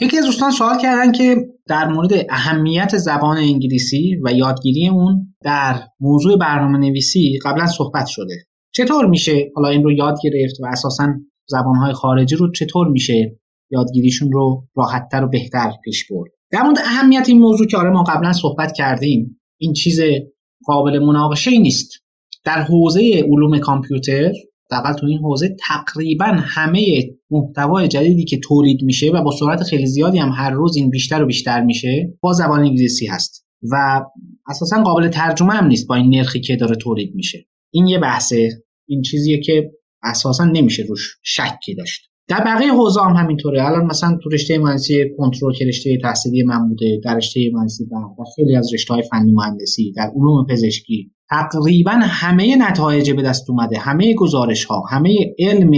یکی 0.00 0.18
از 0.18 0.24
دوستان 0.24 0.50
سوال 0.50 0.78
کردن 0.78 1.12
که 1.12 1.36
در 1.66 1.88
مورد 1.88 2.12
اهمیت 2.28 2.96
زبان 2.96 3.36
انگلیسی 3.36 4.16
و 4.24 4.32
یادگیری 4.32 4.88
اون 4.88 5.34
در 5.42 5.80
موضوع 6.00 6.38
برنامه 6.38 6.78
نویسی 6.78 7.38
قبلا 7.44 7.66
صحبت 7.66 8.06
شده. 8.06 8.34
چطور 8.74 9.06
میشه 9.06 9.50
حالا 9.54 9.68
این 9.68 9.84
رو 9.84 9.92
یاد 9.92 10.18
گرفت 10.24 10.60
و 10.60 10.66
اساسا 10.66 11.08
زبانهای 11.48 11.92
خارجی 11.92 12.36
رو 12.36 12.52
چطور 12.52 12.88
میشه 12.88 13.38
یادگیریشون 13.70 14.32
رو 14.32 14.64
راحتتر 14.76 15.24
و 15.24 15.28
بهتر 15.28 15.72
پیش 15.84 16.06
برد؟ 16.10 16.30
در 16.50 16.62
مورد 16.62 16.78
اهمیت 16.78 17.24
این 17.28 17.38
موضوع 17.38 17.66
که 17.66 17.76
آره 17.76 17.90
ما 17.90 18.02
قبلا 18.02 18.32
صحبت 18.32 18.72
کردیم 18.72 19.40
این 19.58 19.72
چیز 19.72 20.00
قابل 20.66 20.98
مناقشه 20.98 21.50
ای 21.50 21.58
نیست. 21.58 21.90
در 22.44 22.62
حوزه 22.62 23.24
علوم 23.28 23.58
کامپیوتر 23.58 24.32
حداقل 24.72 24.92
تو 24.92 25.06
این 25.06 25.18
حوزه 25.18 25.56
تقریبا 25.68 26.26
همه 26.26 27.10
محتوای 27.30 27.88
جدیدی 27.88 28.24
که 28.24 28.38
تولید 28.38 28.82
میشه 28.82 29.10
و 29.10 29.22
با 29.22 29.30
سرعت 29.30 29.62
خیلی 29.62 29.86
زیادی 29.86 30.18
هم 30.18 30.32
هر 30.36 30.50
روز 30.50 30.76
این 30.76 30.90
بیشتر 30.90 31.22
و 31.22 31.26
بیشتر 31.26 31.64
میشه 31.64 32.18
با 32.20 32.32
زبان 32.32 32.60
انگلیسی 32.60 33.06
هست. 33.06 33.46
و 33.72 34.00
اساسا 34.48 34.82
قابل 34.82 35.08
ترجمه 35.08 35.52
هم 35.52 35.66
نیست 35.66 35.86
با 35.86 35.94
این 35.94 36.14
نرخی 36.14 36.40
که 36.40 36.56
داره 36.56 36.76
تولید 36.76 37.14
میشه. 37.14 37.46
این 37.70 37.86
یه 37.86 37.98
بحثه. 37.98 38.48
این 38.88 39.02
چیزیه 39.02 39.40
که 39.40 39.70
اساسا 40.02 40.44
نمیشه 40.44 40.82
روش 40.88 41.16
شکی 41.22 41.74
داشت. 41.74 42.00
در 42.28 42.44
بقیه 42.44 42.72
حوزه 42.72 43.00
هم 43.00 43.16
همینطوره. 43.16 43.66
الان 43.66 43.84
مثلا 43.84 44.18
تو 44.22 44.30
رشته 44.30 44.58
مهندسی 44.58 45.04
کنترل 45.18 45.52
که 45.52 45.64
رشته 45.64 45.98
تحصیلی 46.02 46.42
من 46.42 46.68
بوده 46.68 47.00
در 47.04 47.16
رشته 47.16 47.50
مهندسی 47.52 47.84
و 48.18 48.24
خیلی 48.36 48.56
از 48.56 48.70
رشته 48.74 48.94
های 48.94 49.02
فنی 49.02 49.32
مهندسی 49.32 49.92
در 49.92 50.10
علوم 50.16 50.46
پزشکی 50.50 51.12
تقریبا 51.30 51.92
همه 51.92 52.56
نتایج 52.56 53.10
به 53.10 53.22
دست 53.22 53.50
اومده. 53.50 53.78
همه 53.78 54.14
گزارش 54.14 54.64
ها 54.64 54.82
همه 54.90 55.14
علم 55.38 55.70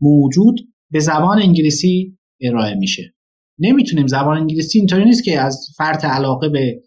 موجود 0.00 0.60
به 0.90 1.00
زبان 1.00 1.42
انگلیسی 1.42 2.18
ارائه 2.40 2.74
میشه. 2.74 3.14
نمی‌تونیم 3.58 4.06
زبان 4.06 4.38
انگلیسی 4.38 4.78
اینطوری 4.78 5.04
نیست 5.04 5.24
که 5.24 5.40
از 5.40 5.66
فرط 5.76 6.04
علاقه 6.04 6.48
به 6.48 6.82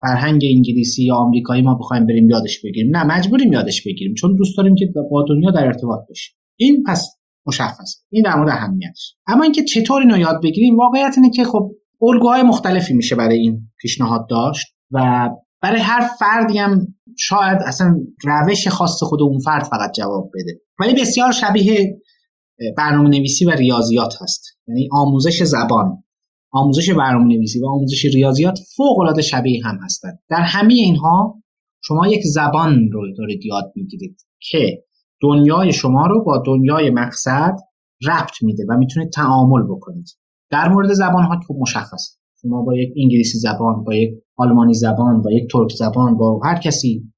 فرهنگ 0.00 0.42
انگلیسی 0.44 1.04
یا 1.04 1.14
آمریکایی 1.14 1.62
ما 1.62 1.74
بخوایم 1.74 2.06
بریم 2.06 2.30
یادش 2.30 2.60
بگیریم. 2.64 2.96
نه 2.96 3.04
مجبوریم 3.04 3.52
یادش 3.52 3.82
بگیریم 3.86 4.14
چون 4.14 4.36
دوست 4.36 4.56
داریم 4.56 4.74
که 4.74 4.86
با 5.10 5.24
دنیا 5.28 5.50
در 5.50 5.64
ارتباط 5.66 6.00
باشیم. 6.08 6.34
این 6.56 6.82
پس 6.86 7.16
مشخصه. 7.46 7.98
این 8.10 8.22
در 8.22 8.36
مورد 8.36 8.48
اهمیتش. 8.48 9.14
اما 9.26 9.42
اینکه 9.42 9.64
چطور 9.64 10.02
اینو 10.02 10.18
یاد 10.18 10.42
بگیریم 10.42 10.76
واقعیت 10.76 11.14
اینه 11.16 11.30
که 11.30 11.44
خب 11.44 11.70
الگوهای 12.02 12.42
مختلفی 12.42 12.94
میشه 12.94 13.16
برای 13.16 13.38
این 13.38 13.68
پیشنهاد 13.78 14.28
داشت 14.28 14.66
و 14.90 15.28
برای 15.62 15.80
هر 15.80 16.08
فردی 16.18 16.58
هم 16.58 16.95
شاید 17.18 17.58
اصلا 17.66 17.96
روش 18.24 18.68
خاص 18.68 19.02
خود 19.02 19.22
اون 19.22 19.38
فرد 19.38 19.64
فقط 19.64 19.92
جواب 19.92 20.30
بده. 20.34 20.60
ولی 20.80 21.00
بسیار 21.00 21.32
شبیه 21.32 22.00
برنامه 22.76 23.08
نویسی 23.08 23.44
و 23.44 23.50
ریاضیات 23.50 24.14
هست. 24.22 24.44
یعنی 24.68 24.88
آموزش 24.92 25.42
زبان. 25.42 26.02
آموزش 26.52 26.90
برنامه 26.90 27.24
نویسی 27.24 27.60
و 27.60 27.66
آموزش 27.66 28.04
ریاضیات 28.04 28.58
فوق 28.76 28.98
العاده 28.98 29.22
شبیه 29.22 29.66
هم 29.66 29.78
هستند 29.84 30.18
در 30.28 30.40
همه 30.40 30.74
اینها 30.74 31.42
شما 31.82 32.06
یک 32.06 32.22
زبان 32.24 32.90
رو 32.92 33.02
دارید 33.18 33.44
یاد 33.44 33.72
می‌گیرید 33.76 34.20
که 34.40 34.84
دنیای 35.22 35.72
شما 35.72 36.06
رو 36.06 36.24
با 36.24 36.42
دنیای 36.46 36.90
مقصد 36.90 37.56
ربط 38.02 38.42
میده 38.42 38.64
و 38.68 38.76
می‌تونید 38.76 39.10
تعامل 39.10 39.62
بکنید. 39.62 40.06
در 40.50 40.68
مورد 40.68 40.92
زبان 40.92 41.24
ها 41.24 41.40
که 41.48 41.54
مشخص 41.60 42.16
شما 42.42 42.62
با 42.62 42.76
یک 42.76 42.94
انگلیسی 43.02 43.38
زبان 43.38 43.84
با 43.84 43.94
یک 43.94 44.10
آلمانی 44.36 44.74
زبان 44.74 45.22
با 45.22 45.32
یک 45.32 45.52
ترک 45.52 45.70
زبان 45.70 46.16
با 46.16 46.40
هر 46.44 46.58
کسی 46.58 47.12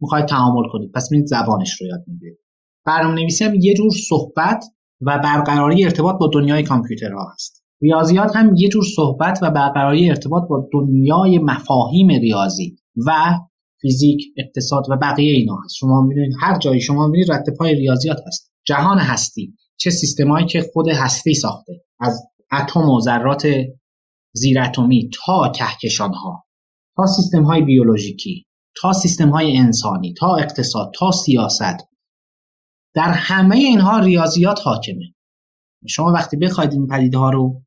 می‌خواید 0.00 0.26
تعامل 0.26 0.68
کنید. 0.72 0.92
پس 0.92 1.12
میرید 1.12 1.26
زبانش 1.26 1.80
رو 1.80 1.86
یاد 1.86 2.00
می‌گیرید. 2.06 2.38
برنامه 2.86 3.14
نویسی 3.20 3.44
هم 3.44 3.54
یه 3.54 3.74
جور 3.74 3.90
صحبت 4.08 4.64
و 5.00 5.18
برقراری 5.18 5.84
ارتباط 5.84 6.16
با 6.20 6.30
دنیای 6.32 6.62
کامپیوترها 6.62 7.32
هست. 7.32 7.64
ریاضیات 7.82 8.36
هم 8.36 8.54
یه 8.56 8.68
جور 8.68 8.84
صحبت 8.96 9.38
و 9.42 9.50
برقراری 9.50 10.10
ارتباط 10.10 10.42
با 10.48 10.68
دنیای 10.72 11.38
مفاهیم 11.38 12.08
ریاضی 12.08 12.76
و 13.06 13.12
فیزیک 13.80 14.22
اقتصاد 14.36 14.84
و 14.90 14.96
بقیه 14.96 15.32
اینا 15.32 15.56
هست. 15.64 15.74
شما 15.74 16.02
می‌بینید 16.02 16.32
هر 16.40 16.58
جایی 16.58 16.80
شما 16.80 17.06
می‌بینید 17.06 17.32
رد 17.32 17.56
پای 17.58 17.74
ریاضیات 17.74 18.18
هست. 18.26 18.52
جهان 18.66 18.98
هستی 18.98 19.54
چه 19.76 19.90
سیستمایی 19.90 20.46
که 20.46 20.64
خود 20.72 20.88
هستی 20.88 21.34
ساخته 21.34 21.72
از 22.00 22.22
اتم 22.52 22.90
و 22.90 23.00
ذرات 23.00 23.46
زیراتمی 24.32 25.10
تا 25.12 25.52
کهکشان 25.54 26.14
ها 26.14 26.44
تا 26.96 27.06
سیستم 27.06 27.42
های 27.42 27.62
بیولوژیکی 27.62 28.46
تا 28.80 28.92
سیستم 28.92 29.30
های 29.30 29.56
انسانی 29.56 30.14
تا 30.14 30.36
اقتصاد 30.36 30.92
تا 30.98 31.10
سیاست. 31.10 31.88
در 32.94 33.12
همه 33.12 33.56
اینها 33.56 33.98
ریاضیات 33.98 34.60
حاکمه. 34.64 35.14
شما 35.88 36.12
وقتی 36.12 36.36
بخواید 36.36 36.72
این 36.72 36.86
پدیده 36.86 37.18
ها 37.18 37.30
رو 37.30 37.62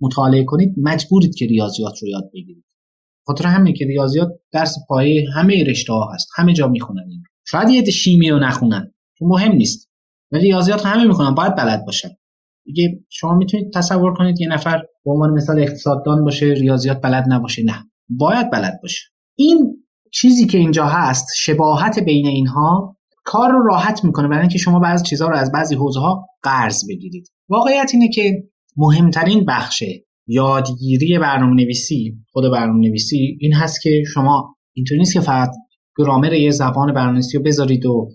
مطالعه 0.00 0.44
کنید 0.44 0.74
مجبورید 0.76 1.34
که 1.34 1.46
ریاضیات 1.46 2.02
رو 2.02 2.08
یاد 2.08 2.30
بگیرید. 2.34 2.64
خاطر 3.26 3.46
همین 3.46 3.74
که 3.74 3.86
ریاضیات 3.86 4.28
درس 4.52 4.76
پایه 4.88 5.26
همه 5.34 5.64
رشته 5.64 5.92
ها 5.92 6.12
هست 6.14 6.28
همه 6.36 6.52
جا 6.52 6.68
می‌خونن 6.68 7.08
این 7.08 7.22
شاید 7.46 7.68
یه 7.68 7.84
شیمی 7.84 8.30
رو 8.30 8.38
نخونن 8.38 8.94
مهم 9.20 9.52
نیست. 9.52 9.90
ولی 10.32 10.42
ریاضیات 10.42 10.86
همه 10.86 11.04
می‌خونن 11.04 11.34
باید 11.34 11.56
بلد 11.56 11.84
باشن. 11.86 12.10
دیگه 12.64 13.00
شما 13.08 13.34
می‌تونید 13.34 13.72
تصور 13.74 14.14
کنید 14.14 14.40
یه 14.40 14.48
نفر 14.48 14.82
به 15.04 15.10
عنوان 15.10 15.30
مثال 15.30 15.60
اقتصاددان 15.60 16.24
باشه 16.24 16.46
ریاضیات 16.46 17.00
بلد 17.00 17.24
نباشه 17.28 17.62
نه 17.64 17.90
باید 18.08 18.50
بلد 18.50 18.78
باشه. 18.82 19.02
این 19.38 19.84
چیزی 20.12 20.46
که 20.46 20.58
اینجا 20.58 20.86
هست 20.86 21.26
شباهت 21.36 21.98
بین 21.98 22.26
اینها 22.26 22.96
کار 23.24 23.50
رو 23.50 23.66
راحت 23.66 24.04
می‌کنه 24.04 24.28
برای 24.28 24.40
اینکه 24.40 24.58
شما 24.58 24.78
بعضی 24.78 25.04
چیزها 25.04 25.28
رو 25.28 25.36
از 25.36 25.52
بعضی 25.52 25.74
حوزه 25.74 26.00
ها 26.00 26.26
قرض 26.42 26.88
بگیرید. 26.88 27.28
واقعیت 27.48 27.90
اینه 27.94 28.08
که 28.08 28.42
مهمترین 28.76 29.44
بخش 29.44 29.82
یادگیری 30.26 31.18
برنامه 31.18 31.54
نویسی 31.54 32.16
خود 32.32 32.44
برنامه 32.52 32.88
نویسی 32.88 33.38
این 33.40 33.54
هست 33.54 33.82
که 33.82 34.02
شما 34.14 34.56
اینطوری 34.72 34.98
نیست 34.98 35.14
که 35.14 35.20
فقط 35.20 35.50
گرامر 35.98 36.32
یه 36.32 36.50
زبان 36.50 36.94
برنامه 36.94 37.12
نویسی 37.12 37.38
رو 37.38 37.44
بذارید 37.44 37.86
و 37.86 38.08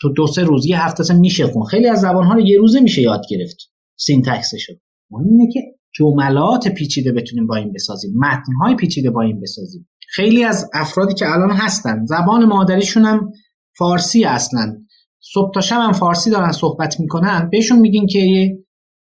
تو 0.00 0.12
دو 0.12 0.26
سه 0.26 0.42
روز 0.42 0.66
یه 0.66 0.84
هفته 0.84 1.14
میشه 1.14 1.46
خوند. 1.46 1.64
خیلی 1.64 1.88
از 1.88 2.00
زبان 2.00 2.24
ها 2.24 2.34
رو 2.34 2.40
یه 2.40 2.58
روزه 2.58 2.80
میشه 2.80 3.02
یاد 3.02 3.22
گرفت 3.30 3.56
syntax 3.96 4.49
ش 4.49 4.66
مهم 5.10 5.26
اینه 5.28 5.52
که 5.52 5.60
جملات 5.94 6.68
پیچیده 6.68 7.12
بتونیم 7.12 7.46
با 7.46 7.56
این 7.56 7.72
بسازیم. 7.72 8.14
متن 8.18 8.52
های 8.62 8.76
پیچیده 8.76 9.10
با 9.10 9.22
این 9.22 9.40
بسازیم. 9.40 9.88
خیلی 10.08 10.44
از 10.44 10.70
افرادی 10.74 11.14
که 11.14 11.26
الان 11.28 11.50
هستن 11.50 12.04
زبان 12.04 12.44
مادریشون 12.44 13.04
هم 13.04 13.32
فارسی 13.78 14.24
اصلا. 14.24 14.76
صبح 15.20 15.50
تا 15.54 15.60
شب 15.60 15.76
هم 15.80 15.92
فارسی 15.92 16.30
دارن 16.30 16.52
صحبت 16.52 17.00
می‌کنن. 17.00 17.48
بهشون 17.52 17.78
میگین 17.78 18.06
که 18.06 18.18
یه 18.18 18.58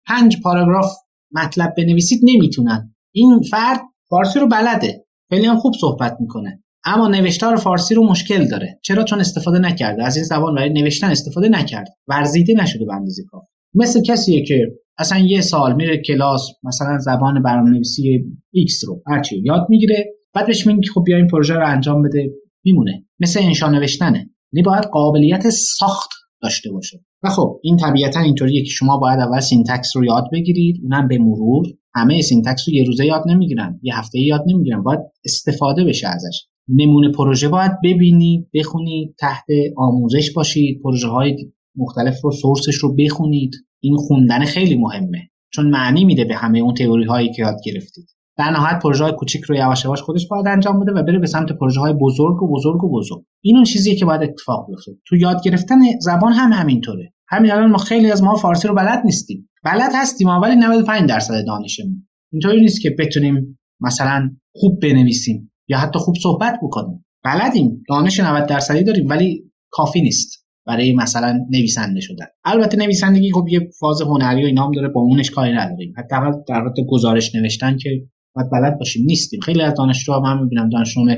پنج 0.07 0.41
پاراگراف 0.43 0.91
مطلب 1.31 1.73
بنویسید 1.77 2.19
نمی‌تونن. 2.23 2.95
این 3.11 3.41
فرد 3.51 3.81
فارسی 4.09 4.39
رو 4.39 4.47
بلده. 4.47 5.05
خیلی 5.29 5.45
هم 5.45 5.57
خوب 5.57 5.73
صحبت 5.81 6.17
می‌کنه. 6.19 6.62
اما 6.85 7.07
نوشتار 7.07 7.55
فارسی 7.55 7.95
رو 7.95 8.09
مشکل 8.09 8.47
داره. 8.47 8.79
چرا؟ 8.81 9.03
چون 9.03 9.19
استفاده 9.19 9.59
نکرده. 9.59 10.05
از 10.05 10.15
این 10.15 10.25
زبان 10.25 10.55
برای 10.55 10.69
نوشتن 10.69 11.11
استفاده 11.11 11.49
نکرد 11.49 11.87
ورزیده 12.07 12.53
نشده 12.53 12.85
به 12.85 12.93
اندازه 12.93 13.23
کافی. 13.23 13.47
مثل 13.73 14.01
کسیه 14.01 14.45
که 14.45 14.67
اصلا 14.97 15.19
یه 15.19 15.41
سال 15.41 15.75
میره 15.75 16.01
کلاس 16.01 16.47
مثلا 16.63 16.97
زبان 16.97 17.43
برنامه‌نویسی 17.43 18.25
X 18.55 18.87
رو 18.87 19.01
هرچی 19.07 19.41
یاد 19.45 19.65
می‌گیره 19.69 20.05
بعد 20.33 20.47
بهش 20.47 20.67
خب 20.93 21.03
بیا 21.05 21.17
این 21.17 21.27
پروژه 21.27 21.53
رو 21.53 21.67
انجام 21.67 22.01
بده. 22.01 22.29
میمونه. 22.63 23.05
مثل 23.19 23.39
انشا 23.43 23.69
نوشتنه. 23.69 24.29
یعنی 24.53 24.63
باید 24.65 24.83
قابلیت 24.83 25.49
ساخت 25.49 26.09
داشته 26.41 26.71
باشه. 26.71 26.99
و 27.23 27.29
خب 27.29 27.59
این 27.63 27.77
طبیعتا 27.77 28.19
اینطوریه 28.19 28.63
که 28.63 28.69
شما 28.69 28.97
باید 28.97 29.19
اول 29.19 29.39
syntax 29.39 29.95
رو 29.95 30.05
یاد 30.05 30.23
بگیرید. 30.33 30.79
اونم 30.83 31.07
به 31.07 31.17
مرور. 31.17 31.65
همه 31.95 32.21
syntax 32.21 32.63
رو 32.67 32.73
یه 32.73 32.83
روزه 32.83 33.05
یاد 33.05 33.23
نمی‌گیرن. 33.27 33.79
یه 33.81 33.97
هفته 33.99 34.19
یاد 34.19 34.43
نمی‌گیرن. 34.47 34.83
باید 34.83 34.99
استفاده 35.25 35.83
بشه 35.83 36.07
ازش. 36.07 36.45
نمونه 36.67 37.11
پروژه 37.11 37.47
باید 37.47 37.71
ببینید 37.83 38.49
بخونید 38.53 39.15
تحت 39.19 39.45
آموزش 39.77 40.31
باشید. 40.31 40.81
پروژه 40.83 41.07
های 41.07 41.35
مختلف 41.75 42.21
رو 42.23 42.31
سورسش 42.31 42.75
رو 42.75 42.95
بخونید. 42.95 43.51
این 43.79 43.95
خوندن 43.97 44.45
خیلی 44.45 44.75
مهمه. 44.75 45.29
چون 45.53 45.69
معنی 45.69 46.05
میده 46.05 46.25
به 46.25 46.35
همه 46.35 46.59
اون 46.59 46.73
تئوری 46.73 47.05
هایی 47.05 47.31
که 47.31 47.41
یاد 47.41 47.57
گرفتید. 47.65 48.05
در 48.37 48.51
نهایت 48.51 48.79
پروژه 48.83 49.03
های 49.03 49.13
کوچیک 49.13 49.43
رو 49.43 49.55
یواش 49.55 49.85
یواش 49.85 50.01
خودش 50.01 50.27
باید 50.27 50.47
انجام 50.47 50.79
بده 50.79 50.91
و 50.91 51.03
بره 51.03 51.19
به 51.19 51.27
سمت 51.27 51.51
پروژه 51.51 51.79
های 51.79 51.93
بزرگ 51.93 52.43
و 52.43 52.47
بزرگ 52.55 52.83
و 52.83 52.91
بزرگ. 52.91 53.23
این 53.41 53.55
اون 53.55 53.65
چیزیه 53.65 53.95
که 53.95 54.05
باید 54.05 54.23
اتفاق 54.23 54.67
بیفته. 54.67 54.91
تو 55.07 55.15
یاد 55.15 55.43
گرفتن 55.43 55.79
زبان 55.99 56.33
هم 56.33 56.53
همینطوره. 56.53 57.13
همین 57.27 57.51
الان 57.51 57.71
ما 57.71 57.77
خیلی 57.77 58.11
از 58.11 58.23
ما 58.23 58.35
فارسی 58.35 58.67
رو 58.67 58.75
بلد 58.75 59.01
نیستیم. 59.05 59.49
بلد 59.63 59.91
هستیم 59.95 60.27
ولی 60.27 60.55
95 60.55 61.09
درصد 61.09 61.45
دانشمون. 61.47 62.07
اینطوری 62.31 62.61
نیست 62.61 62.81
که 62.81 62.95
بتونیم 62.99 63.59
مثلا 63.81 64.29
خوب 64.55 64.79
بنویسیم. 64.81 65.51
یا 65.67 65.77
حتی 65.77 65.99
خوب 65.99 66.15
صحبت 66.23 66.59
بکنیم. 66.63 67.05
بلدیم 67.23 67.83
دانش 67.89 68.19
90 68.19 68.45
درصدی 68.45 68.83
داریم 68.83 69.09
ولی 69.09 69.51
کافی 69.71 70.01
نیست 70.01 70.43
برای 70.65 70.95
مثلا 70.95 71.39
نویسنده 71.49 71.99
شدن. 71.99 72.25
البته 72.45 72.77
نویسندگی 72.77 73.31
خب 73.31 73.47
یه 73.49 73.69
فاز 73.79 74.01
هنری 74.01 74.43
و 74.43 74.45
اینام 74.45 74.71
داره 74.71 74.87
با 74.87 75.01
اونش 75.01 75.31
کاری 75.31 75.53
نداریم. 75.53 75.93
حتی 75.97 76.15
در 76.47 76.61
حالت 76.61 76.75
گزارش 76.89 77.35
نوشتن 77.35 77.77
که 77.77 77.89
باید 78.35 78.49
بلد 78.51 78.79
باشیم. 78.79 79.05
نیستیم. 79.05 79.39
خیلی 79.39 79.61
از 79.61 79.73
دانشجوها 79.73 80.19
من 80.19 80.43
می‌بینم 80.43 80.69
دانشجویان 80.69 81.17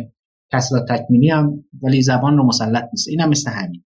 تحصیلات 0.52 0.86
تکمیلی 0.90 1.30
هم 1.30 1.64
ولی 1.82 2.02
زبان 2.02 2.38
رو 2.38 2.46
مسلط 2.46 2.84
نیست. 2.94 3.08
اینم 3.10 3.30
مثل 3.30 3.52
همین. 3.52 3.84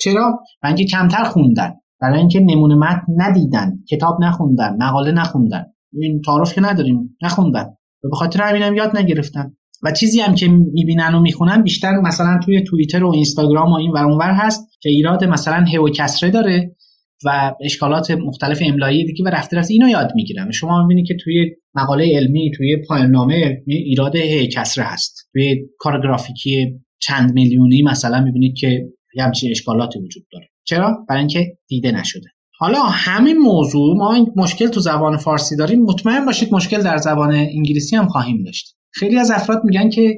چرا؟ 0.00 0.40
و 0.62 0.66
اینکه 0.66 0.84
کمتر 0.84 1.24
خوندن. 1.24 1.74
برای 2.00 2.18
اینکه 2.18 2.40
نمونه 2.40 2.74
متن 2.74 3.12
ندیدن. 3.16 3.78
کتاب 3.90 4.18
نخوندن. 4.22 4.76
مقاله 4.80 5.12
نخوندن. 5.12 5.64
این 5.92 6.20
تعارف 6.20 6.54
که 6.54 6.60
نداریم. 6.60 7.16
نخوندن. 7.22 7.74
به 8.02 8.16
خاطر 8.16 8.42
همینم 8.42 8.74
یاد 8.74 8.96
نگرفتن. 8.96 9.56
و 9.84 9.92
چیزی 9.92 10.20
هم 10.20 10.34
که 10.34 10.48
می‌بینن 10.48 11.14
و 11.14 11.20
می‌خونن 11.20 11.62
بیشتر 11.62 11.92
مثلا 11.92 12.40
توی 12.44 12.62
توییتر 12.62 13.04
و 13.04 13.10
اینستاگرام 13.10 13.72
و 13.72 13.76
این 13.76 13.90
ور 13.90 14.04
اونور 14.04 14.30
هست 14.30 14.68
که 14.80 14.88
ایراد 14.88 15.24
مثلا 15.24 15.64
ه 15.64 15.78
و 15.78 15.88
کسره 15.88 16.30
داره 16.30 16.76
و 17.24 17.54
اشکالات 17.60 18.10
مختلف 18.10 18.62
املایی 18.66 19.04
دیگه 19.04 19.24
و 19.24 19.28
رفته 19.28 19.56
رفته 19.56 19.72
اینو 19.74 19.88
یاد 19.88 20.10
می‌گیرن. 20.14 20.50
شما 20.50 20.82
می‌بینید 20.82 21.06
که 21.06 21.16
توی 21.24 21.50
مقاله 21.74 22.16
علمی 22.16 22.50
توی 22.56 22.76
پایان 22.88 23.10
نامه 23.10 23.62
ایراد 23.66 24.16
ه 24.16 24.46
کسره 24.46 24.84
هست. 24.84 25.28
توی 25.32 25.56
کار 25.78 26.00
گرافیکی 26.00 26.80
چند 26.98 27.32
میلیونی 27.32 27.82
مثلا 27.82 28.20
می‌بینید 28.20 28.56
که 28.56 28.84
یه 29.16 29.24
همچین 29.24 29.50
اشکالاتی 29.50 29.98
وجود 29.98 30.22
داره. 30.32 30.48
چرا؟ 30.64 31.04
برای 31.08 31.20
اینکه 31.20 31.46
دیده 31.68 31.92
نشده. 31.92 32.28
حالا 32.58 32.82
همین 32.82 33.38
موضوع 33.38 33.96
ما 33.96 34.14
این 34.14 34.26
مشکل 34.36 34.66
تو 34.66 34.80
زبان 34.80 35.16
فارسی 35.16 35.56
داریم 35.56 35.82
مطمئن 35.82 36.26
باشید 36.26 36.54
مشکل 36.54 36.82
در 36.82 36.96
زبان 36.96 37.34
انگلیسی 37.34 37.96
هم 37.96 38.06
خواهیم 38.06 38.42
داشت. 38.44 38.76
خیلی 38.94 39.18
از 39.18 39.30
افراد 39.30 39.64
میگن 39.64 39.90
که 39.90 40.16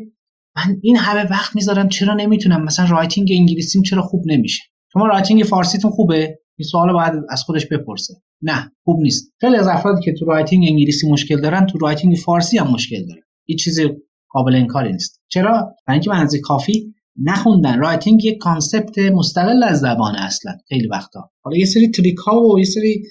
من 0.56 0.76
این 0.82 0.96
همه 0.96 1.30
وقت 1.30 1.54
می‌ذارم 1.54 1.88
چرا 1.88 2.14
نمی‌تونم؟ 2.14 2.64
مثلا 2.64 2.86
writing 2.90 3.28
انگلیسیم 3.32 3.82
چرا 3.82 4.02
خوب 4.02 4.22
نمیشه؟ 4.26 4.62
شما 4.92 5.06
writing 5.06 5.42
فارسیتون 5.42 5.90
خوبه؟ 5.90 6.38
این 6.58 6.68
سوال 6.70 6.92
باید 6.92 7.12
از 7.30 7.42
خودش 7.42 7.66
بپرسه. 7.66 8.14
نه 8.42 8.72
خوب 8.84 9.00
نیست. 9.00 9.32
خیلی 9.40 9.56
از 9.56 9.66
افرادی 9.66 10.02
که 10.02 10.12
تو 10.12 10.24
writing 10.24 10.64
انگلیسی 10.68 11.10
مشکل 11.10 11.40
دارن 11.40 11.66
تو 11.66 11.78
writing 11.78 12.16
فارسی 12.16 12.58
هم 12.58 12.66
مشکل 12.66 13.06
دارن. 13.06 13.22
این 13.44 13.58
چیزی 13.58 13.88
قابل 14.30 14.54
انکاری 14.54 14.92
نیست. 14.92 15.22
چرا؟ 15.28 15.74
برای 15.86 16.00
اینکه 16.00 16.10
متن 16.10 16.28
کافی 16.44 16.94
نخوندن 17.22 17.78
writing 17.78 18.24
یک 18.24 18.38
concept 18.38 18.98
مستقل 18.98 19.62
از 19.62 19.80
زبان 19.80 20.16
اصلا 20.16 20.52
خیلی 20.68 20.88
وقتا. 20.88 21.30
حالا 21.42 21.56
یه 21.56 21.64
سری 21.64 21.90
trick 21.90 22.16
ها 22.16 22.40
و 22.40 22.58
یه 22.58 22.64
سری 22.64 23.02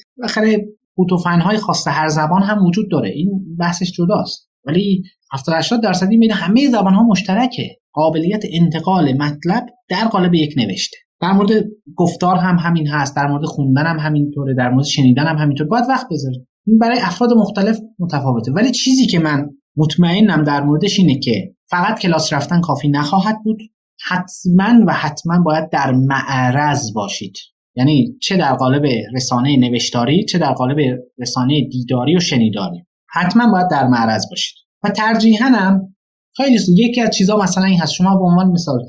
فن 1.23 1.41
های 1.41 1.57
خاص 1.57 1.87
هر 1.87 2.07
زبان 2.07 2.43
هم 2.43 2.65
وجود 2.65 2.91
داره. 2.91 3.09
این 3.09 3.55
بحثش 3.59 3.91
جداست. 3.91 4.49
ولی 4.65 5.03
70 5.35 5.55
80 5.55 5.83
درصدی 5.83 6.17
میده 6.17 6.33
همه 6.33 6.69
زبان 6.69 6.93
ها 6.93 7.03
مشترکه. 7.03 7.77
قابلیت 7.93 8.43
انتقال 8.53 9.13
مطلب 9.13 9.65
در 9.89 10.07
قالب 10.07 10.33
یک 10.33 10.53
نوشته. 10.57 10.97
در 11.21 11.31
مورد 11.31 11.49
گفتار 11.95 12.35
هم 12.35 12.57
همین 12.59 12.87
هست 12.87 13.15
در 13.15 13.27
مورد 13.27 13.45
خوندن 13.45 13.85
هم 13.85 13.99
همینطوره 13.99 14.53
در 14.53 14.69
مورد 14.69 14.85
شنیدن 14.85 15.27
هم 15.27 15.37
همینطور. 15.37 15.67
باید 15.67 15.85
وقت 15.89 16.07
بذارید. 16.11 16.47
این 16.67 16.77
برای 16.77 16.99
افراد 16.99 17.33
مختلف 17.33 17.79
متفاوته. 17.99 18.51
ولی 18.51 18.71
چیزی 18.71 19.05
که 19.05 19.19
من 19.19 19.49
مطمئنم 19.77 20.43
در 20.43 20.63
موردش 20.63 20.99
اینه 20.99 21.19
که 21.19 21.53
فقط 21.69 21.99
کلاس 21.99 22.33
رفتن 22.33 22.61
کافی 22.61 22.87
نخواهد 22.87 23.35
بود. 23.43 23.59
حتما 24.07 24.85
و 24.87 24.93
حتما 24.93 25.43
باید 25.43 25.69
در 25.69 25.91
معرض 25.91 26.93
باشید. 26.93 27.35
یعنی 27.75 28.17
چه 28.21 28.37
در 28.37 28.53
قالب 28.53 28.85
رسانه 29.13 29.57
نوشتاری 29.57 30.25
چه 30.25 30.37
در 30.37 30.53
قالب 30.53 30.99
رسانه 31.19 31.67
دیداری 31.71 32.15
و 32.15 32.19
شنیداری. 32.19 32.85
حتما 33.09 33.51
باید 33.51 33.67
در 33.71 33.87
معرض 33.87 34.29
باشید. 34.29 34.64
و 34.85 34.89
ترجیحاً 34.89 35.45
هم 35.45 35.95
خیلی 36.37 36.59
یکی 36.77 37.01
از 37.01 37.09
چیزها 37.09 37.43
مثلا 37.43 37.65
این 37.65 37.79
هست. 37.79 37.93
شما 37.93 38.17
به 38.17 38.23
عنوان 38.23 38.51
مثال 38.51 38.79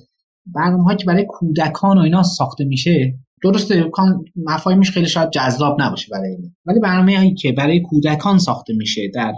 برنامه 0.54 0.96
که 0.96 1.04
برای 1.04 1.26
کودکان 1.28 1.98
و 1.98 2.00
اینا 2.00 2.22
ساخته 2.22 2.64
میشه 2.64 3.14
درسته 3.42 3.90
مفاهیمش 4.36 4.90
خیلی 4.90 5.06
شاید 5.06 5.30
جذاب 5.30 5.82
نباشه 5.82 6.08
برای 6.12 6.30
این. 6.30 6.54
ولی 6.66 6.80
برنامه 6.80 7.16
هایی 7.16 7.34
که 7.34 7.52
برای 7.52 7.80
کودکان 7.80 8.38
ساخته 8.38 8.74
میشه 8.74 9.00
در 9.14 9.32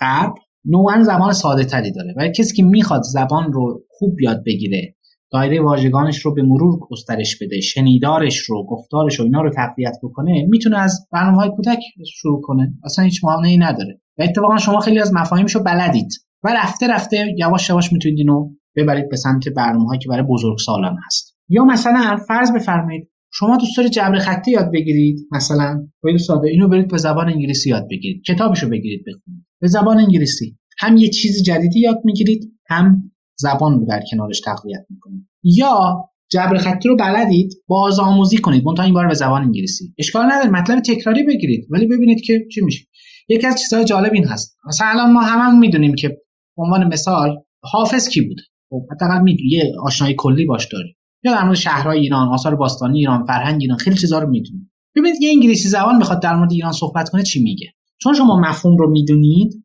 غرب 0.00 0.34
نوعا 0.64 1.02
زبان 1.02 1.32
ساده 1.32 1.64
تری 1.64 1.92
داره. 1.92 2.14
ولی 2.16 2.32
کسی 2.32 2.56
که 2.56 2.62
می‌خواد 2.62 3.02
زبان 3.02 3.52
رو 3.52 3.82
خوب 3.88 4.20
یاد 4.20 4.44
بگیره 4.46 4.94
دایره 5.32 5.60
واژگانش 5.60 6.18
رو 6.18 6.34
به 6.34 6.42
مرور 6.42 6.78
گسترش 6.90 7.38
بده 7.38 7.60
شنیدارش 7.60 8.36
رو 8.36 8.66
گفتارش 8.66 9.14
رو 9.14 9.24
اینا 9.24 9.42
رو 9.42 9.50
تقویت 9.50 9.96
بکنه 10.02 10.46
می‌تونه 10.48 10.78
از 10.78 11.08
برنامه 11.12 11.36
های 11.36 11.50
کودک 11.56 11.78
شروع 12.12 12.40
کنه. 12.42 12.74
اصلا 12.84 13.04
هیچ 13.04 13.24
معنی 13.24 13.56
نداره. 13.56 14.00
و 14.18 14.22
اتفاقا 14.22 14.56
شما 14.56 14.80
خیلی 14.80 15.00
از 15.00 15.14
مفاهیمش 15.14 15.54
رو 15.54 15.62
بلدید 15.62 16.08
و 16.44 16.54
رفته 16.56 16.86
رفته 16.86 17.34
یواش 17.38 17.68
یواش 17.68 17.92
می‌تونید 17.92 18.18
اینو 18.18 18.50
ببرید 18.76 19.08
به 19.08 19.16
سمت 19.16 19.48
برنامه 19.56 19.98
که 19.98 20.08
برای 20.08 20.26
بزرگ 20.30 20.58
سالان 20.58 20.96
هست. 21.06 21.36
یا 21.48 21.64
مثلا 21.64 22.16
فرض 22.28 22.52
بفرمایید 22.52 23.10
شما 23.32 23.56
دوست 23.56 23.76
دارید 23.76 23.92
جبر 23.92 24.18
خطی 24.18 24.50
یاد 24.50 24.70
بگیرید 24.72 25.28
مثلا 25.32 25.86
خیلی 26.02 26.18
ساده 26.18 26.48
اینو 26.48 26.68
برید 26.68 26.90
به 26.90 26.98
زبان 26.98 27.28
انگلیسی 27.28 27.70
یاد 27.70 27.86
بگیرید 27.90 28.22
کتابشو 28.22 28.68
بگیرید 28.68 29.04
بخونید. 29.06 29.46
به 29.60 29.68
زبان 29.68 29.98
انگلیسی 29.98 30.58
هم 30.78 30.96
یه 30.96 31.08
چیز 31.08 31.42
جدیدی 31.42 31.80
یاد 31.80 32.00
می‌گیرید 32.04 32.52
هم 32.68 33.12
زبان 33.38 33.80
رو 33.80 33.86
در 33.86 34.00
کنارش 34.10 34.40
تقویت 34.40 34.86
می‌کنید. 34.90 35.28
یا 35.42 36.04
جبر 36.30 36.56
خطی 36.56 36.88
رو 36.88 36.96
بلدید 36.96 37.54
باز 37.66 37.98
آموزی 37.98 38.38
کنید 38.38 38.64
منتها 38.64 38.84
این 38.84 38.94
بار 38.94 39.08
به 39.08 39.14
زبان 39.14 39.42
انگلیسی. 39.42 39.94
اشکال 39.98 40.32
نداره 40.32 40.50
مطلب 40.50 40.80
تکراری 40.80 41.22
بگیرید 41.22 41.66
ولی 41.70 41.86
ببینید 41.86 42.20
که 42.20 42.46
چی 42.54 42.60
میشه. 42.60 42.86
یکی 43.28 43.46
از 43.46 43.60
چیزهای 43.60 43.84
جالب 43.84 44.12
این 44.12 44.24
هست. 44.24 44.58
مثلا 44.66 44.86
الان 44.86 45.12
ما 45.12 45.20
هممون 45.20 45.58
می‌دونیم 45.58 45.94
که 45.94 46.18
عنوان 46.56 46.84
مثال 46.84 47.36
حافظ 47.62 48.08
کی 48.08 48.20
بود؟ 48.20 48.40
خب 48.70 48.86
حداقل 48.92 49.28
یه 49.28 49.72
آشنایی 49.82 50.14
کلی 50.18 50.46
باش 50.46 50.68
داری 50.72 50.96
یا 51.24 51.32
در 51.32 51.44
مورد 51.44 51.56
شهرهای 51.56 51.98
ایران 51.98 52.28
آثار 52.28 52.54
باستانی 52.54 52.98
ایران 52.98 53.24
فرهنگ 53.26 53.60
ایران 53.60 53.78
خیلی 53.78 53.96
چیزا 53.96 54.18
رو 54.18 54.30
می‌دونی 54.30 54.70
ببینید 54.96 55.22
یه 55.22 55.30
انگلیسی 55.30 55.68
زبان 55.68 55.96
می‌خواد 55.96 56.22
در 56.22 56.36
مورد 56.36 56.52
ایران 56.52 56.72
صحبت 56.72 57.10
کنه 57.10 57.22
چی 57.22 57.42
میگه؟ 57.42 57.66
چون 57.98 58.14
شما 58.14 58.40
مفهوم 58.40 58.76
رو 58.76 58.90
می‌دونید 58.90 59.64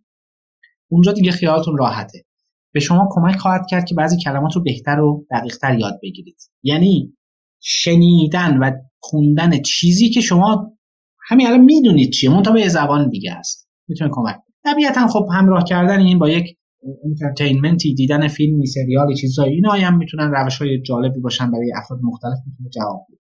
اونجا 0.91 1.11
دیگه 1.11 1.31
خیالتون 1.31 1.77
راحته. 1.77 2.25
به 2.73 2.79
شما 2.79 3.07
کمک 3.11 3.35
خواهد 3.35 3.61
کرد 3.69 3.85
که 3.85 3.95
بعضی 3.95 4.17
کلمات 4.23 4.56
رو 4.56 4.63
بهتر 4.63 5.00
و 5.00 5.25
دقیقتر 5.31 5.79
یاد 5.79 6.00
بگیرید. 6.03 6.38
یعنی 6.63 7.13
شنیدن 7.59 8.57
و 8.57 8.71
خوندن 9.00 9.61
چیزی 9.61 10.09
که 10.09 10.21
شما 10.21 10.71
همین 11.30 11.48
الان 11.48 11.62
می‌دونید 11.62 12.12
چیه 12.12 12.30
منتها 12.30 12.54
به 12.54 12.68
زبان 12.68 13.10
دیگه 13.10 13.34
است. 13.34 13.70
می‌تونه 13.88 14.10
کمک 14.14 14.36
طبیعتا 14.64 15.08
خب 15.08 15.28
همراه 15.34 15.64
کردن 15.64 16.00
این 16.00 16.20
با 16.20 16.30
یک 16.30 16.58
انترتینمنتی 17.06 17.94
دیدن 17.94 18.28
فیلمی 18.28 18.68
سریالی 18.68 19.16
چیزایی 19.16 19.56
اینا 19.56 19.72
هم 19.72 19.98
می‌تونن 19.98 20.31
روش 20.31 20.58
های 20.58 20.81
جالبی 20.81 21.20
باشن 21.20 21.52
برای 21.52 21.72
افراد 21.76 22.00
مختلف 22.04 22.38
می‌تونه 22.46 22.70
جواب 22.70 23.06
بده. 23.10 23.20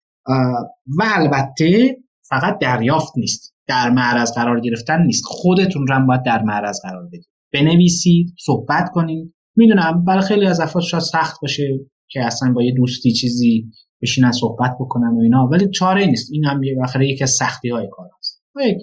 و 0.97 1.03
البته 1.15 1.97
فقط 2.29 2.59
دریافت 2.59 3.13
نیست. 3.17 3.53
در 3.67 3.89
معرض 3.89 4.31
قرار 4.31 4.59
گرفتن 4.59 5.01
نیست. 5.05 5.23
خودتون 5.25 5.87
رو 5.87 5.95
هم 5.95 6.07
باید 6.07 6.23
در 6.23 6.43
معرض 6.43 6.81
قرار 6.81 7.07
بدید. 7.07 7.25
بنویسید 7.53 8.33
صحبت 8.39 8.89
کنید. 8.93 9.33
می‌دونم 9.55 10.03
برای 10.07 10.21
خیلی 10.21 10.45
از 10.45 10.59
افراد 10.59 10.83
شاید 10.83 11.03
سخت 11.03 11.41
باشه. 11.41 11.79
که 12.11 12.25
اصلا 12.25 12.53
با 12.53 12.63
یه 12.63 12.73
دوستی 12.77 13.11
چیزی 13.11 13.71
بشینن 14.01 14.31
صحبت 14.31 14.75
بکنن 14.79 15.15
و 15.15 15.19
اینا. 15.19 15.49
ولی 15.51 15.69
چاره 15.69 16.05
نیست. 16.05 16.31
این 16.31 16.45
هم 16.45 16.63
یه 16.63 16.75
یکی 17.01 17.23
از 17.23 17.31
سختی 17.31 17.69
های 17.69 17.87
کار 17.91 18.09
هست. 18.17 18.43
یک 18.65 18.77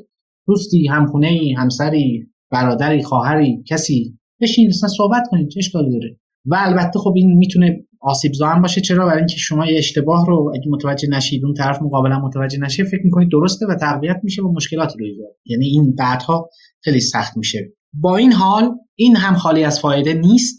دوستی 0.46 0.86
همخونه 0.86 1.26
ای 1.26 1.52
همسری 1.52 2.26
برادری 2.50 3.02
خواهری 3.02 3.64
کسی 3.68 4.18
بشین 4.40 4.68
اصلا 4.68 4.88
صحبت 4.88 5.22
کنید 5.30 5.48
چه 5.48 5.58
اشکالی 5.58 5.90
داره؟ 5.90 6.18
و 6.46 6.56
البته 6.58 6.98
خب 6.98 7.12
این 7.16 7.36
می‌تونه 7.36 7.86
آسیب 8.00 8.32
هم 8.42 8.62
باشه. 8.62 8.80
چرا؟ 8.80 9.06
برای 9.06 9.18
اینکه 9.18 9.36
شما 9.36 9.66
یه 9.66 9.78
اشتباه 9.78 10.26
رو 10.26 10.52
اگه 10.54 10.70
متوجه 10.70 11.08
نشید 11.08 11.44
اون 11.44 11.54
طرف 11.54 11.82
مقابلا 11.82 12.18
متوجه 12.18 12.58
نشه 12.58 12.84
فکر 12.84 13.00
می‌کنید 13.04 13.30
درسته 13.32 13.66
و 13.66 13.74
تقویت 13.74 14.16
میشه 14.22 14.42
و 14.42 14.52
مشکلاتی 14.52 14.98
رو 14.98 15.04
ایجاد 15.04 15.36
یعنی 15.46 15.66
این 15.66 15.94
بعدها 15.94 16.48
خیلی 16.84 17.00
سخت 17.00 17.36
میشه. 17.36 17.72
با 17.94 18.16
این 18.16 18.32
حال 18.32 18.70
این 18.94 19.16
هم 19.16 19.34
خالی 19.34 19.64
از 19.64 19.80
فایده 19.80 20.14
نیست. 20.14 20.58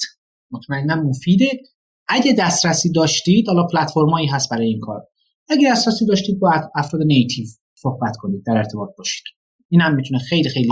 مطمئنا 0.51 0.95
مفیده. 0.95 1.45
اگه 2.09 2.35
دسترسی 2.39 2.91
داشتید 2.91 3.47
حالا 3.47 3.67
پلتفرمایی 3.67 4.27
هست 4.27 4.49
برای 4.51 4.67
این 4.67 4.79
کار. 4.79 5.01
اگه 5.49 5.71
دسترسی 5.71 6.05
داشتید 6.05 6.39
با 6.39 6.51
افراد 6.75 7.03
نیتیو 7.03 7.45
صحبت 7.75 8.17
کنید 8.17 8.43
در 8.45 8.57
ارتباط 8.57 8.89
باشید. 8.97 9.23
این 9.69 9.81
هم 9.81 9.95
می‌تونه 9.95 10.19
خیلی 10.19 10.49
خیلی 10.49 10.67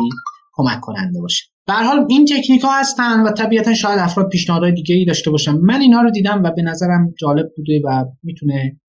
کمک 0.53 0.79
کننده 0.81 1.21
باشه. 1.21 1.43
در 1.67 1.83
حال 1.83 2.05
این 2.09 2.25
تکنیک 2.25 2.61
ها 2.61 2.79
هستن 2.79 3.19
و 3.23 3.31
طبیعتا 3.31 3.73
شاید 3.73 3.99
افراد 3.99 4.29
پیشنهادهای 4.29 4.73
دیگه 4.73 4.95
ای 4.95 5.05
داشته 5.05 5.31
باشن. 5.31 5.51
من 5.51 5.81
اینها 5.81 6.01
رو 6.01 6.11
دیدم 6.11 6.43
و 6.43 6.51
به 6.55 6.61
نظرم 6.61 7.13
جالب 7.19 7.51
بوده 7.57 7.81
و 7.85 8.05
می‌تونه 8.23 8.79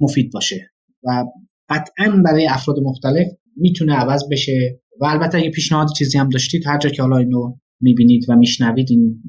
مفید 0.00 0.32
باشه 0.32 0.70
و 1.02 1.24
قطعا 1.68 2.22
برای 2.24 2.46
افراد 2.48 2.76
مختلف 2.82 3.26
می‌تونه 3.56 3.94
عوض 3.94 4.22
بشه. 4.30 4.80
و 5.00 5.04
البته 5.04 5.38
اگه 5.38 5.50
پیشنهاد 5.50 5.88
چیزی 5.98 6.18
هم 6.18 6.28
داشتید 6.28 6.66
هر 6.66 6.78
جا 6.78 6.90
که 6.90 7.02
حالا 7.02 7.16
اینو 7.16 7.56
می‌بینید 7.80 8.24
و 8.28 8.36
میشنوید 8.36 8.86
این 8.90 9.22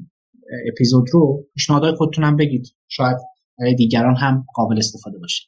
اپیزود 0.72 1.06
رو 1.12 1.44
پیشنهادهای 1.54 1.94
خودتون 1.94 2.24
هم 2.24 2.36
بگید. 2.36 2.66
شاید 2.88 3.16
دیگران 3.76 4.16
هم 4.16 4.46
قابل 4.54 4.78
استفاده 4.78 5.18
باشه. 5.18 5.42